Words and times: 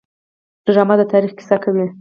ډرامه 0.65 0.95
د 0.99 1.03
تاریخ 1.11 1.31
کیسه 1.37 1.57
کوي 1.63 1.85